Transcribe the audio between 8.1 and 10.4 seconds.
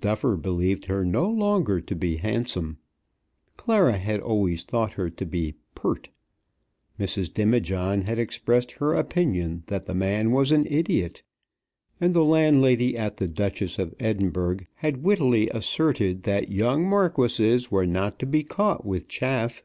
expressed her opinion that the man